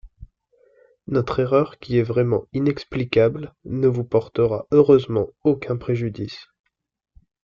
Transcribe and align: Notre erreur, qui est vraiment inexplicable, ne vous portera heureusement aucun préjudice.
Notre 1.05 1.41
erreur, 1.41 1.77
qui 1.77 1.99
est 1.99 2.01
vraiment 2.01 2.47
inexplicable, 2.53 3.53
ne 3.65 3.87
vous 3.87 4.03
portera 4.03 4.65
heureusement 4.71 5.29
aucun 5.43 5.77
préjudice. 5.77 6.47